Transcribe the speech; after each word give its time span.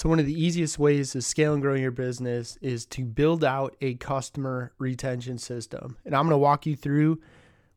So, 0.00 0.08
one 0.08 0.18
of 0.18 0.24
the 0.24 0.42
easiest 0.42 0.78
ways 0.78 1.12
to 1.12 1.20
scale 1.20 1.52
and 1.52 1.60
grow 1.60 1.74
your 1.74 1.90
business 1.90 2.56
is 2.62 2.86
to 2.86 3.04
build 3.04 3.44
out 3.44 3.76
a 3.82 3.96
customer 3.96 4.72
retention 4.78 5.36
system. 5.36 5.98
And 6.06 6.16
I'm 6.16 6.22
going 6.22 6.30
to 6.30 6.38
walk 6.38 6.64
you 6.64 6.74
through 6.74 7.20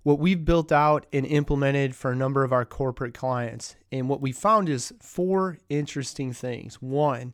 what 0.03 0.19
we've 0.19 0.45
built 0.45 0.71
out 0.71 1.05
and 1.11 1.25
implemented 1.25 1.97
for 1.97 2.11
a 2.11 2.15
number 2.15 2.45
of 2.45 2.53
our 2.53 2.63
corporate 2.63 3.13
clients. 3.13 3.75
And 3.91 4.07
what 4.07 4.21
we 4.21 4.31
found 4.31 4.69
is 4.69 4.93
four 5.01 5.57
interesting 5.67 6.31
things. 6.31 6.75
One, 6.75 7.33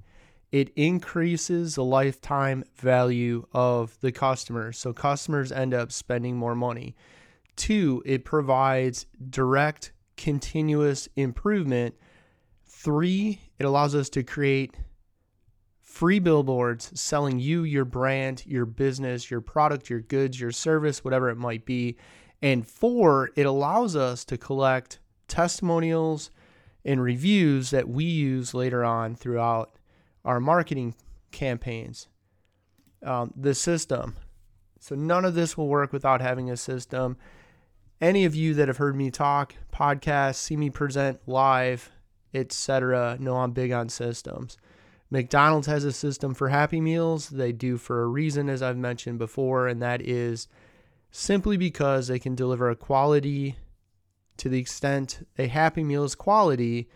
it 0.51 0.71
increases 0.75 1.75
the 1.75 1.83
lifetime 1.83 2.63
value 2.75 3.45
of 3.53 3.95
the 4.01 4.11
customer. 4.11 4.71
So, 4.71 4.91
customers 4.91 5.51
end 5.51 5.75
up 5.75 5.91
spending 5.91 6.35
more 6.35 6.55
money. 6.55 6.95
Two, 7.55 8.01
it 8.07 8.25
provides 8.25 9.05
direct, 9.29 9.91
continuous 10.17 11.07
improvement 11.15 11.93
Three, 12.81 13.41
it 13.59 13.65
allows 13.65 13.93
us 13.93 14.09
to 14.09 14.23
create 14.23 14.75
free 15.81 16.19
billboards 16.19 16.91
selling 16.99 17.39
you, 17.39 17.63
your 17.63 17.83
brand, 17.83 18.43
your 18.45 18.65
business, 18.65 19.29
your 19.29 19.41
product, 19.41 19.89
your 19.89 19.99
goods, 19.99 20.39
your 20.39 20.51
service, 20.51 21.03
whatever 21.03 21.29
it 21.29 21.35
might 21.35 21.65
be. 21.65 21.97
And 22.41 22.65
four, 22.65 23.31
it 23.35 23.45
allows 23.45 23.95
us 23.95 24.23
to 24.25 24.37
collect 24.37 24.99
testimonials 25.27 26.31
and 26.85 27.03
reviews 27.03 27.71
that 27.71 27.89
we 27.89 28.05
use 28.05 28.53
later 28.53 28.85
on 28.85 29.15
throughout 29.15 29.71
our 30.23 30.39
marketing 30.39 30.95
campaigns. 31.31 32.07
Um, 33.03 33.33
the 33.35 33.53
system. 33.53 34.15
So, 34.79 34.95
none 34.95 35.25
of 35.25 35.33
this 35.33 35.57
will 35.57 35.67
work 35.67 35.93
without 35.93 36.21
having 36.21 36.49
a 36.49 36.57
system. 36.57 37.17
Any 38.01 38.25
of 38.25 38.35
you 38.35 38.53
that 38.53 38.67
have 38.67 38.77
heard 38.77 38.95
me 38.95 39.09
talk, 39.09 39.55
podcast, 39.73 40.35
see 40.35 40.55
me 40.55 40.69
present 40.69 41.19
live, 41.25 41.91
etc. 42.33 43.17
No, 43.19 43.37
I'm 43.37 43.51
big 43.51 43.71
on 43.71 43.89
systems. 43.89 44.57
McDonald's 45.11 45.67
has 45.67 45.83
a 45.83 45.91
system 45.91 46.33
for 46.33 46.49
Happy 46.49 46.79
Meals. 46.79 47.29
They 47.29 47.51
do 47.51 47.77
for 47.77 48.03
a 48.03 48.07
reason, 48.07 48.47
as 48.47 48.61
I've 48.61 48.77
mentioned 48.77 49.17
before, 49.17 49.67
and 49.67 49.81
that 49.81 50.01
is 50.01 50.47
simply 51.11 51.57
because 51.57 52.07
they 52.07 52.19
can 52.19 52.35
deliver 52.35 52.69
a 52.69 52.75
quality 52.75 53.55
to 54.37 54.49
the 54.49 54.59
extent 54.59 55.27
a 55.37 55.47
Happy 55.47 55.83
Meals 55.83 56.15
quality 56.15 56.87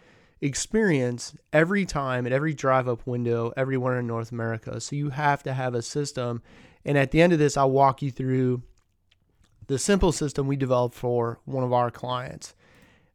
experience 0.41 1.35
every 1.53 1.85
time 1.85 2.25
at 2.27 2.33
every 2.33 2.53
drive 2.53 2.87
up 2.87 3.07
window 3.07 3.53
everywhere 3.55 3.99
in 3.99 4.07
North 4.07 4.31
America. 4.31 4.79
So 4.81 4.95
you 4.95 5.09
have 5.09 5.41
to 5.43 5.53
have 5.53 5.73
a 5.73 5.81
system. 5.81 6.41
And 6.85 6.97
at 6.97 7.11
the 7.11 7.21
end 7.21 7.33
of 7.33 7.39
this, 7.39 7.55
I'll 7.55 7.71
walk 7.71 8.01
you 8.01 8.11
through 8.11 8.61
the 9.67 9.79
simple 9.79 10.11
system 10.11 10.47
we 10.47 10.57
developed 10.57 10.95
for 10.95 11.39
one 11.45 11.63
of 11.63 11.71
our 11.71 11.89
clients. 11.89 12.53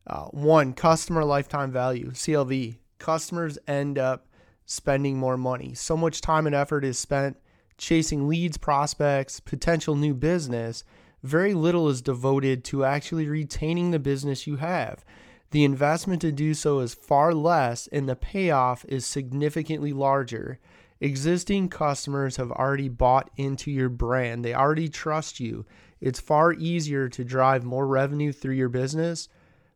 Uh, 0.09 0.25
one, 0.27 0.73
customer 0.73 1.23
lifetime 1.23 1.71
value, 1.71 2.11
CLV. 2.13 2.79
Customers 2.99 3.59
end 3.69 3.99
up 3.99 4.27
spending 4.65 5.19
more 5.19 5.37
money. 5.37 5.75
So 5.75 5.97
much 5.97 6.23
time 6.23 6.47
and 6.47 6.55
effort 6.55 6.85
is 6.85 6.99
spent 6.99 7.37
chasing 7.77 8.27
leads, 8.27 8.57
prospects, 8.57 9.39
potential 9.39 9.95
new 9.95 10.15
business. 10.15 10.83
Very 11.23 11.53
little 11.53 11.89
is 11.89 12.01
devoted 12.01 12.65
to 12.65 12.85
actually 12.85 13.29
retaining 13.29 13.91
the 13.91 13.99
business 13.99 14.47
you 14.47 14.57
have. 14.57 15.05
The 15.51 15.65
investment 15.65 16.21
to 16.23 16.33
do 16.33 16.55
so 16.55 16.81
is 16.81 16.95
far 16.95 17.35
less, 17.35 17.87
and 17.89 18.09
the 18.09 18.17
payoff 18.17 18.85
is 18.89 19.07
significantly 19.07 19.93
larger. 19.93 20.59
Existing 21.01 21.69
customers 21.69 22.37
have 22.37 22.51
already 22.51 22.89
bought 22.89 23.31
into 23.37 23.71
your 23.71 23.89
brand, 23.89 24.45
they 24.45 24.55
already 24.55 24.89
trust 24.89 25.39
you. 25.39 25.65
It's 26.01 26.21
far 26.21 26.53
easier 26.53 27.09
to 27.11 27.25
drive 27.25 27.65
more 27.65 27.87
revenue 27.87 28.33
through 28.33 28.55
your 28.55 28.69
business 28.69 29.29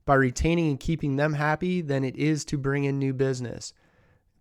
by 0.05 0.15
retaining 0.15 0.71
and 0.71 0.81
keeping 0.81 1.17
them 1.17 1.35
happy 1.35 1.81
than 1.81 2.05
it 2.05 2.17
is 2.17 2.45
to 2.47 2.59
bring 2.59 2.85
in 2.85 2.99
new 2.99 3.13
business 3.13 3.73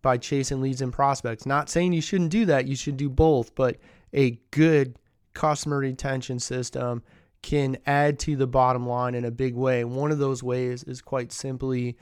by 0.02 0.17
chasing 0.17 0.62
leads 0.62 0.81
and 0.81 0.92
prospects. 0.92 1.45
Not 1.45 1.70
saying 1.70 1.94
you 1.94 2.02
shouldn't 2.02 2.31
do 2.31 2.45
that, 2.45 2.67
you 2.67 2.76
should 2.76 2.98
do 2.98 3.09
both, 3.09 3.54
but 3.56 3.78
a 4.14 4.39
good 4.52 4.98
customer 5.34 5.78
retention 5.78 6.39
system 6.39 7.04
can 7.42 7.78
add 7.86 8.20
to 8.20 8.36
the 8.36 8.48
bottom 8.48 8.88
line 8.88 9.16
in 9.16 9.26
a 9.26 9.32
big 9.32 9.55
way. 9.55 9.83
One 9.83 10.11
of 10.11 10.20
those 10.20 10.44
ways 10.44 10.83
is 10.83 11.02
quite 11.02 11.32
simply 11.32 11.98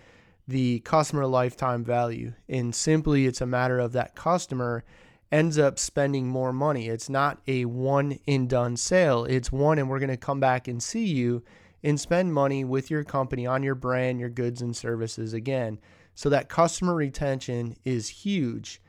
the 0.47 0.79
customer 0.79 1.25
lifetime 1.25 1.83
value. 1.83 2.33
And 2.47 2.73
simply, 2.73 3.25
it's 3.25 3.41
a 3.41 3.45
matter 3.45 3.79
of 3.79 3.93
that 3.93 4.15
customer 4.15 4.83
ends 5.31 5.59
up 5.59 5.77
spending 5.77 6.27
more 6.27 6.51
money. 6.51 6.87
It's 6.87 7.09
not 7.09 7.39
a 7.47 7.65
one 7.65 8.19
and 8.27 8.49
done 8.49 8.75
sale, 8.75 9.25
it's 9.25 9.51
one, 9.51 9.77
and 9.77 9.89
we're 9.89 9.99
going 9.99 10.09
to 10.09 10.17
come 10.17 10.39
back 10.39 10.67
and 10.67 10.81
see 10.81 11.05
you 11.05 11.43
and 11.83 11.99
spend 11.99 12.33
money 12.33 12.63
with 12.63 12.89
your 12.89 13.03
company 13.03 13.45
on 13.45 13.63
your 13.63 13.75
brand, 13.75 14.19
your 14.19 14.29
goods 14.29 14.61
and 14.61 14.75
services 14.75 15.33
again. 15.33 15.79
So 16.15 16.29
that 16.29 16.49
customer 16.49 16.95
retention 16.95 17.77
is 17.85 18.09
huge. 18.09 18.81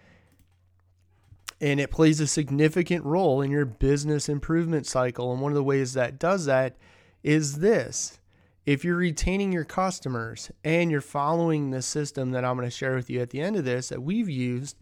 And 1.60 1.78
it 1.78 1.90
plays 1.90 2.20
a 2.20 2.26
significant 2.26 3.04
role 3.04 3.42
in 3.42 3.50
your 3.50 3.66
business 3.66 4.28
improvement 4.28 4.86
cycle. 4.86 5.32
And 5.32 5.40
one 5.40 5.52
of 5.52 5.56
the 5.56 5.62
ways 5.62 5.92
that 5.92 6.18
does 6.18 6.46
that 6.46 6.76
is 7.22 7.58
this 7.58 8.18
if 8.66 8.84
you're 8.84 8.96
retaining 8.96 9.52
your 9.52 9.64
customers 9.64 10.50
and 10.64 10.90
you're 10.90 11.00
following 11.00 11.70
the 11.70 11.82
system 11.82 12.30
that 12.32 12.44
I'm 12.44 12.56
going 12.56 12.68
to 12.68 12.70
share 12.70 12.94
with 12.94 13.08
you 13.10 13.20
at 13.20 13.30
the 13.30 13.40
end 13.40 13.56
of 13.56 13.64
this 13.64 13.88
that 13.88 14.02
we've 14.02 14.28
used, 14.28 14.76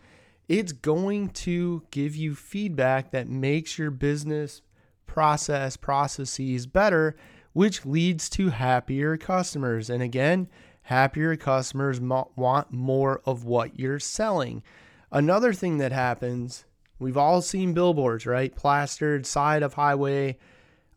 it's 0.49 0.73
going 0.73 1.31
to 1.31 1.85
give 1.91 2.17
you 2.17 2.35
feedback 2.35 3.13
that 3.13 3.29
makes 3.29 3.79
your 3.79 3.91
business 3.91 4.63
process 5.07 5.77
processes 5.77 6.67
better 6.67 7.17
which 7.59 7.85
leads 7.85 8.29
to 8.29 8.51
happier 8.51 9.17
customers. 9.17 9.91
And 9.91 10.01
again, 10.01 10.47
happier 10.83 11.35
customers 11.35 12.01
want 12.01 12.71
more 12.73 13.21
of 13.27 13.45
what 13.45 13.77
you're 13.77 13.99
selling. 13.99 14.63
Another 15.11 15.53
thing 15.53 15.79
that 15.79 15.91
happens, 15.91 16.67
we've 17.01 17.17
all 17.17 17.43
seen 17.43 17.75
billboards, 17.75 18.27
right? 18.27 18.55
Plastered 18.55 19.27
side 19.27 19.65
of 19.65 19.75
highway, 19.75 20.39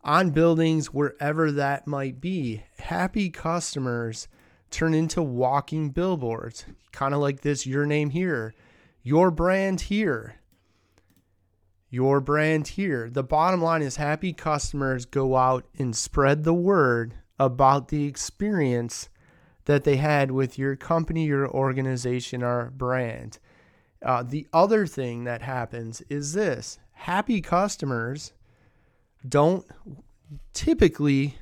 on 0.04 0.30
buildings, 0.30 0.94
wherever 0.94 1.50
that 1.50 1.88
might 1.88 2.20
be. 2.20 2.62
Happy 2.78 3.28
customers 3.28 4.28
turn 4.70 4.94
into 4.94 5.20
walking 5.20 5.90
billboards, 5.90 6.64
kind 6.92 7.12
of 7.12 7.18
like 7.18 7.40
this 7.40 7.66
your 7.66 7.86
name 7.86 8.10
here, 8.10 8.54
your 9.02 9.32
brand 9.32 9.80
here 9.80 10.36
your 11.92 12.22
brand 12.22 12.68
here. 12.68 13.10
The 13.10 13.22
bottom 13.22 13.60
line 13.60 13.82
is 13.82 13.96
happy 13.96 14.32
customers 14.32 15.04
go 15.04 15.36
out 15.36 15.66
and 15.78 15.94
spread 15.94 16.42
the 16.42 16.54
word 16.54 17.12
about 17.38 17.88
the 17.88 18.06
experience 18.06 19.10
that 19.66 19.84
they 19.84 19.96
had 19.96 20.30
with 20.30 20.58
your 20.58 20.74
company, 20.74 21.26
your 21.26 21.46
organization, 21.46 22.42
or 22.42 22.72
brand. 22.74 23.38
Uh, 24.02 24.22
the 24.22 24.48
other 24.54 24.86
thing 24.86 25.24
that 25.24 25.42
happens 25.42 26.00
is 26.08 26.32
this 26.32 26.78
happy 26.92 27.42
customers 27.42 28.32
don't 29.28 29.66
typically 30.54 31.36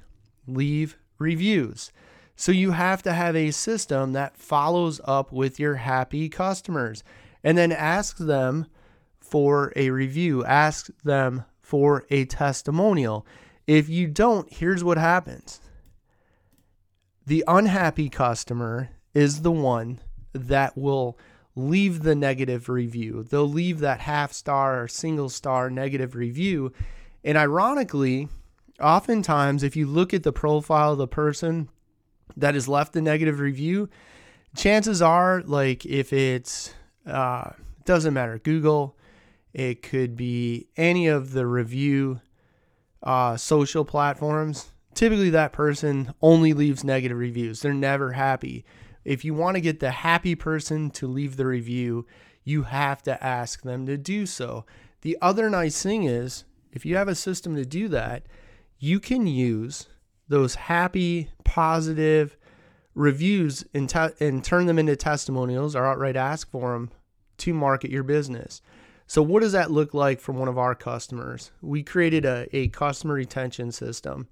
leave 0.48 0.98
reviews. 1.18 1.92
So 2.34 2.50
you 2.50 2.72
have 2.72 3.04
to 3.04 3.12
have 3.12 3.36
a 3.36 3.52
system 3.52 4.14
that 4.14 4.36
follows 4.36 5.00
up 5.04 5.30
with 5.30 5.60
your 5.60 5.76
happy 5.76 6.28
customers 6.28 7.04
and 7.44 7.56
then 7.56 7.70
asks 7.70 8.18
them 8.18 8.66
for 9.30 9.72
a 9.76 9.90
review, 9.90 10.44
ask 10.44 10.88
them 11.04 11.44
for 11.62 12.04
a 12.10 12.24
testimonial. 12.24 13.26
If 13.66 13.88
you 13.88 14.08
don't, 14.08 14.52
here's 14.52 14.82
what 14.82 14.98
happens 14.98 15.60
the 17.26 17.44
unhappy 17.46 18.08
customer 18.08 18.90
is 19.14 19.42
the 19.42 19.52
one 19.52 20.00
that 20.32 20.76
will 20.76 21.16
leave 21.54 22.02
the 22.02 22.14
negative 22.14 22.68
review. 22.68 23.22
They'll 23.22 23.48
leave 23.48 23.80
that 23.80 24.00
half 24.00 24.32
star 24.32 24.82
or 24.82 24.88
single 24.88 25.28
star 25.28 25.70
negative 25.70 26.14
review. 26.14 26.72
And 27.22 27.36
ironically, 27.36 28.28
oftentimes, 28.80 29.62
if 29.62 29.76
you 29.76 29.86
look 29.86 30.14
at 30.14 30.22
the 30.22 30.32
profile 30.32 30.92
of 30.92 30.98
the 30.98 31.06
person 31.06 31.68
that 32.36 32.54
has 32.54 32.68
left 32.68 32.92
the 32.92 33.02
negative 33.02 33.40
review, 33.40 33.88
chances 34.56 35.02
are, 35.02 35.42
like, 35.44 35.84
if 35.84 36.12
it's, 36.12 36.74
uh, 37.06 37.50
doesn't 37.84 38.14
matter, 38.14 38.38
Google, 38.38 38.96
it 39.52 39.82
could 39.82 40.16
be 40.16 40.68
any 40.76 41.06
of 41.06 41.32
the 41.32 41.46
review 41.46 42.20
uh, 43.02 43.36
social 43.36 43.84
platforms. 43.84 44.70
Typically, 44.94 45.30
that 45.30 45.52
person 45.52 46.12
only 46.20 46.52
leaves 46.52 46.84
negative 46.84 47.18
reviews. 47.18 47.60
They're 47.60 47.72
never 47.72 48.12
happy. 48.12 48.64
If 49.04 49.24
you 49.24 49.34
want 49.34 49.56
to 49.56 49.60
get 49.60 49.80
the 49.80 49.90
happy 49.90 50.34
person 50.34 50.90
to 50.90 51.06
leave 51.06 51.36
the 51.36 51.46
review, 51.46 52.06
you 52.44 52.64
have 52.64 53.02
to 53.04 53.22
ask 53.24 53.62
them 53.62 53.86
to 53.86 53.96
do 53.96 54.26
so. 54.26 54.66
The 55.02 55.16
other 55.22 55.48
nice 55.48 55.82
thing 55.82 56.04
is, 56.04 56.44
if 56.72 56.84
you 56.84 56.96
have 56.96 57.08
a 57.08 57.14
system 57.14 57.56
to 57.56 57.64
do 57.64 57.88
that, 57.88 58.26
you 58.78 59.00
can 59.00 59.26
use 59.26 59.86
those 60.28 60.54
happy, 60.54 61.30
positive 61.44 62.36
reviews 62.94 63.64
and, 63.74 63.88
te- 63.88 64.14
and 64.20 64.44
turn 64.44 64.66
them 64.66 64.78
into 64.78 64.96
testimonials 64.96 65.74
or 65.74 65.86
outright 65.86 66.16
ask 66.16 66.50
for 66.50 66.72
them 66.72 66.90
to 67.38 67.54
market 67.54 67.90
your 67.90 68.02
business. 68.02 68.60
So, 69.10 69.22
what 69.22 69.42
does 69.42 69.50
that 69.50 69.72
look 69.72 69.92
like 69.92 70.20
from 70.20 70.38
one 70.38 70.46
of 70.46 70.56
our 70.56 70.76
customers? 70.76 71.50
We 71.60 71.82
created 71.82 72.24
a, 72.24 72.46
a 72.56 72.68
customer 72.68 73.14
retention 73.14 73.72
system. 73.72 74.28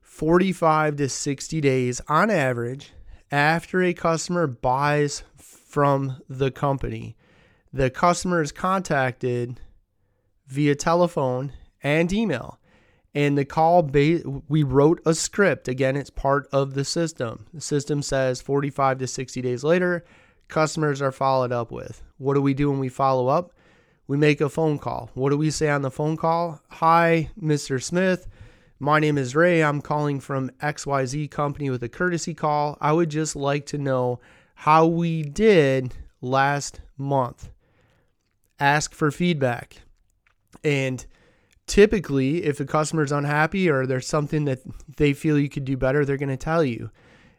45 0.00 0.96
to 0.96 1.08
60 1.08 1.60
days 1.60 2.00
on 2.08 2.28
average 2.28 2.90
after 3.30 3.84
a 3.84 3.94
customer 3.94 4.48
buys 4.48 5.22
from 5.36 6.20
the 6.28 6.50
company. 6.50 7.16
The 7.72 7.88
customer 7.88 8.42
is 8.42 8.50
contacted 8.50 9.60
via 10.48 10.74
telephone 10.74 11.52
and 11.84 12.12
email. 12.12 12.58
And 13.14 13.38
the 13.38 13.44
call, 13.44 13.84
ba- 13.84 14.42
we 14.48 14.64
wrote 14.64 15.00
a 15.06 15.14
script. 15.14 15.68
Again, 15.68 15.94
it's 15.94 16.10
part 16.10 16.48
of 16.50 16.74
the 16.74 16.84
system. 16.84 17.46
The 17.54 17.60
system 17.60 18.02
says 18.02 18.42
45 18.42 18.98
to 18.98 19.06
60 19.06 19.40
days 19.40 19.62
later, 19.62 20.04
customers 20.48 21.00
are 21.00 21.12
followed 21.12 21.52
up 21.52 21.70
with. 21.70 22.02
What 22.16 22.34
do 22.34 22.42
we 22.42 22.54
do 22.54 22.70
when 22.70 22.80
we 22.80 22.88
follow 22.88 23.28
up? 23.28 23.52
We 24.06 24.16
make 24.16 24.40
a 24.40 24.48
phone 24.48 24.78
call. 24.78 25.10
What 25.14 25.30
do 25.30 25.36
we 25.36 25.50
say 25.50 25.68
on 25.68 25.82
the 25.82 25.90
phone 25.90 26.16
call? 26.16 26.60
Hi, 26.70 27.30
Mr. 27.40 27.82
Smith. 27.82 28.26
My 28.80 29.00
name 29.00 29.18
is 29.18 29.36
Ray. 29.36 29.62
I'm 29.62 29.82
calling 29.82 30.20
from 30.20 30.50
XYZ 30.62 31.30
Company 31.30 31.68
with 31.68 31.82
a 31.82 31.88
courtesy 31.88 32.32
call. 32.32 32.78
I 32.80 32.92
would 32.92 33.10
just 33.10 33.36
like 33.36 33.66
to 33.66 33.78
know 33.78 34.20
how 34.54 34.86
we 34.86 35.22
did 35.22 35.94
last 36.20 36.80
month. 36.96 37.50
Ask 38.58 38.94
for 38.94 39.10
feedback. 39.10 39.82
And 40.64 41.04
typically, 41.66 42.44
if 42.44 42.60
a 42.60 42.64
customer 42.64 43.02
is 43.02 43.12
unhappy 43.12 43.68
or 43.68 43.86
there's 43.86 44.06
something 44.06 44.46
that 44.46 44.60
they 44.96 45.12
feel 45.12 45.38
you 45.38 45.48
could 45.48 45.64
do 45.64 45.76
better, 45.76 46.04
they're 46.04 46.16
going 46.16 46.28
to 46.28 46.36
tell 46.36 46.64
you 46.64 46.90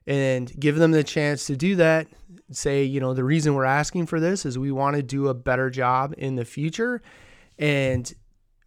and 0.10 0.60
give 0.60 0.76
them 0.76 0.90
the 0.90 1.04
chance 1.04 1.46
to 1.46 1.56
do 1.56 1.76
that. 1.76 2.08
Say, 2.52 2.84
you 2.84 3.00
know, 3.00 3.14
the 3.14 3.24
reason 3.24 3.54
we're 3.54 3.64
asking 3.64 4.08
for 4.08 4.20
this 4.20 4.44
is 4.44 4.58
we 4.58 4.72
want 4.72 4.96
to 4.96 5.04
do 5.04 5.28
a 5.28 5.36
better 5.36 5.70
job 5.70 6.16
in 6.18 6.36
the 6.36 6.46
future. 6.46 7.04
And 7.60 8.12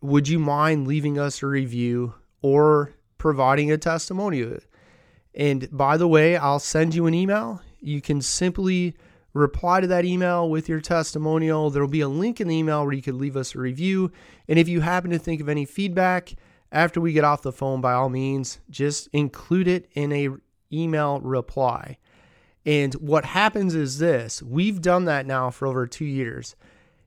would 0.00 0.28
you 0.28 0.38
mind 0.38 0.86
leaving 0.86 1.18
us 1.18 1.42
a 1.42 1.48
review 1.48 2.14
or 2.42 2.94
providing 3.18 3.72
a 3.72 3.76
testimonial? 3.76 4.58
And 5.34 5.68
by 5.76 5.96
the 5.96 6.06
way, 6.06 6.36
I'll 6.36 6.60
send 6.60 6.94
you 6.94 7.06
an 7.06 7.14
email. 7.14 7.60
You 7.80 8.00
can 8.00 8.22
simply 8.22 8.94
reply 9.32 9.80
to 9.80 9.88
that 9.88 10.04
email 10.04 10.48
with 10.48 10.68
your 10.68 10.80
testimonial. 10.80 11.70
There'll 11.70 11.88
be 11.88 12.02
a 12.02 12.08
link 12.08 12.40
in 12.40 12.46
the 12.46 12.56
email 12.56 12.84
where 12.84 12.92
you 12.92 13.02
could 13.02 13.14
leave 13.14 13.36
us 13.36 13.56
a 13.56 13.58
review. 13.58 14.12
And 14.46 14.60
if 14.60 14.68
you 14.68 14.82
happen 14.82 15.10
to 15.10 15.18
think 15.18 15.40
of 15.40 15.48
any 15.48 15.64
feedback 15.64 16.34
after 16.70 17.00
we 17.00 17.12
get 17.12 17.24
off 17.24 17.42
the 17.42 17.50
phone, 17.50 17.80
by 17.80 17.94
all 17.94 18.10
means, 18.10 18.60
just 18.70 19.08
include 19.12 19.66
it 19.66 19.88
in 19.94 20.12
a 20.12 20.28
email 20.72 21.20
reply. 21.20 21.98
And 22.64 22.94
what 22.94 23.24
happens 23.24 23.74
is 23.74 23.98
this 23.98 24.42
we've 24.42 24.80
done 24.80 25.04
that 25.06 25.26
now 25.26 25.50
for 25.50 25.66
over 25.66 25.86
two 25.86 26.04
years. 26.04 26.54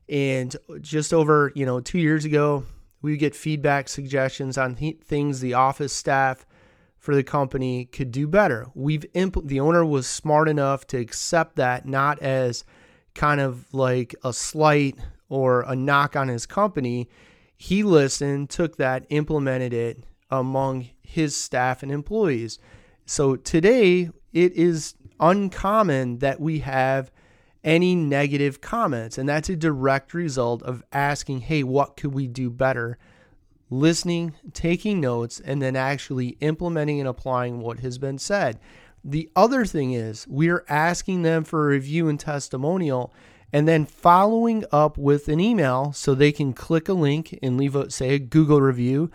And 0.08 0.54
just 0.80 1.12
over, 1.12 1.52
you 1.54 1.66
know, 1.66 1.80
two 1.80 1.98
years 1.98 2.24
ago, 2.24 2.64
we 3.02 3.16
get 3.16 3.34
feedback 3.34 3.88
suggestions 3.88 4.56
on 4.56 4.76
th- 4.76 5.00
things 5.00 5.40
the 5.40 5.54
office 5.54 5.92
staff 5.92 6.46
for 6.98 7.14
the 7.14 7.24
company 7.24 7.86
could 7.86 8.10
do 8.10 8.26
better. 8.26 8.66
We've 8.74 9.04
impl- 9.14 9.46
the 9.46 9.60
owner 9.60 9.84
was 9.84 10.06
smart 10.06 10.48
enough 10.48 10.86
to 10.88 10.98
accept 10.98 11.56
that 11.56 11.86
not 11.86 12.20
as 12.20 12.64
kind 13.14 13.40
of 13.40 13.72
like 13.72 14.14
a 14.24 14.32
slight 14.32 14.98
or 15.28 15.62
a 15.62 15.74
knock 15.74 16.16
on 16.16 16.28
his 16.28 16.46
company. 16.46 17.08
He 17.56 17.82
listened, 17.82 18.50
took 18.50 18.76
that, 18.76 19.06
implemented 19.08 19.72
it 19.72 20.04
among 20.30 20.88
his 21.02 21.36
staff 21.36 21.82
and 21.82 21.90
employees. 21.90 22.58
So 23.06 23.36
today, 23.36 24.10
it 24.32 24.52
is 24.52 24.94
uncommon 25.20 26.18
that 26.18 26.40
we 26.40 26.58
have 26.58 27.10
any 27.64 27.94
negative 27.94 28.60
comments. 28.60 29.16
And 29.16 29.28
that's 29.28 29.48
a 29.48 29.56
direct 29.56 30.12
result 30.12 30.62
of 30.62 30.82
asking, 30.92 31.42
hey, 31.42 31.62
what 31.62 31.96
could 31.96 32.12
we 32.12 32.26
do 32.26 32.50
better? 32.50 32.98
Listening, 33.70 34.34
taking 34.52 35.00
notes, 35.00 35.40
and 35.40 35.62
then 35.62 35.74
actually 35.74 36.36
implementing 36.40 37.00
and 37.00 37.08
applying 37.08 37.60
what 37.60 37.80
has 37.80 37.96
been 37.98 38.18
said. 38.18 38.58
The 39.04 39.30
other 39.36 39.64
thing 39.64 39.92
is, 39.92 40.26
we're 40.28 40.64
asking 40.68 41.22
them 41.22 41.44
for 41.44 41.64
a 41.64 41.70
review 41.70 42.08
and 42.08 42.18
testimonial 42.18 43.14
and 43.52 43.68
then 43.68 43.86
following 43.86 44.64
up 44.72 44.98
with 44.98 45.28
an 45.28 45.38
email 45.38 45.92
so 45.92 46.14
they 46.14 46.32
can 46.32 46.52
click 46.52 46.88
a 46.88 46.92
link 46.92 47.38
and 47.40 47.56
leave 47.56 47.76
a 47.76 47.88
say 47.88 48.10
a 48.10 48.18
Google 48.18 48.60
review 48.60 49.10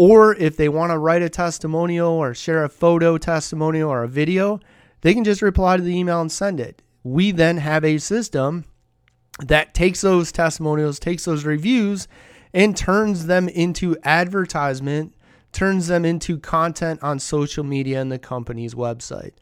or 0.00 0.34
if 0.36 0.56
they 0.56 0.66
want 0.66 0.90
to 0.90 0.96
write 0.96 1.20
a 1.20 1.28
testimonial 1.28 2.10
or 2.10 2.32
share 2.32 2.64
a 2.64 2.70
photo 2.70 3.18
testimonial 3.18 3.90
or 3.90 4.02
a 4.02 4.08
video, 4.08 4.58
they 5.02 5.12
can 5.12 5.24
just 5.24 5.42
reply 5.42 5.76
to 5.76 5.82
the 5.82 5.94
email 5.94 6.22
and 6.22 6.32
send 6.32 6.58
it. 6.58 6.80
We 7.04 7.32
then 7.32 7.58
have 7.58 7.84
a 7.84 7.98
system 7.98 8.64
that 9.40 9.74
takes 9.74 10.00
those 10.00 10.32
testimonials, 10.32 10.98
takes 10.98 11.26
those 11.26 11.44
reviews, 11.44 12.08
and 12.54 12.74
turns 12.74 13.26
them 13.26 13.46
into 13.50 13.94
advertisement, 14.02 15.14
turns 15.52 15.88
them 15.88 16.06
into 16.06 16.38
content 16.38 17.02
on 17.02 17.18
social 17.18 17.62
media 17.62 18.00
and 18.00 18.10
the 18.10 18.18
company's 18.18 18.74
website. 18.74 19.34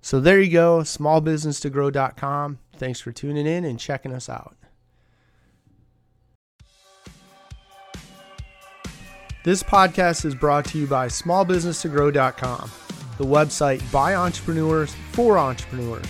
So 0.00 0.20
there 0.20 0.40
you 0.40 0.52
go, 0.52 0.82
smallbusinesstogrow.com. 0.82 2.60
Thanks 2.76 3.00
for 3.00 3.10
tuning 3.10 3.48
in 3.48 3.64
and 3.64 3.80
checking 3.80 4.12
us 4.12 4.28
out. 4.28 4.56
This 9.44 9.62
podcast 9.62 10.24
is 10.24 10.34
brought 10.34 10.64
to 10.68 10.78
you 10.78 10.86
by 10.86 11.06
smallbusinesstogrow.com, 11.06 12.70
the 13.18 13.26
website 13.26 13.92
by 13.92 14.14
entrepreneurs 14.14 14.94
for 15.12 15.36
entrepreneurs. 15.36 16.06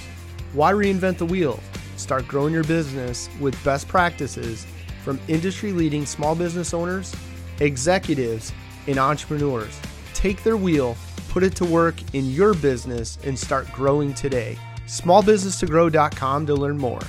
Why 0.53 0.73
reinvent 0.73 1.19
the 1.19 1.27
wheel? 1.27 1.59
Start 1.97 2.29
growing 2.29 2.55
your 2.55 2.63
business 2.63 3.29
with 3.41 3.61
best 3.65 3.89
practices 3.89 4.69
from 5.03 5.19
industry 5.27 5.73
leading 5.73 6.07
small 6.07 6.37
business 6.37 6.73
owners, 6.73 7.13
executives, 7.59 8.53
and 8.87 8.99
entrepreneurs. 8.99 9.81
Take 10.13 10.45
their 10.45 10.57
wheel, 10.57 10.97
put 11.29 11.43
it 11.43 11.57
to 11.57 11.65
work 11.65 11.97
in 12.15 12.31
your 12.31 12.55
business, 12.55 13.19
and 13.25 13.37
start 13.37 13.67
growing 13.73 14.15
today. 14.15 14.57
Smallbusinesstogrow.com 14.87 16.47
to 16.47 16.55
learn 16.55 16.79
more. 16.79 17.03